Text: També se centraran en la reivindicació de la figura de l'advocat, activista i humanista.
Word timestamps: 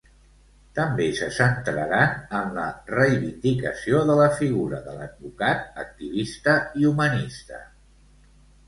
També 0.77 1.03
se 1.19 1.27
centraran 1.35 2.15
en 2.39 2.49
la 2.61 2.65
reivindicació 2.93 4.03
de 4.11 4.17
la 4.23 4.29
figura 4.41 4.81
de 4.89 4.97
l'advocat, 4.99 5.65
activista 5.87 6.59
i 6.83 6.91
humanista. 6.95 7.63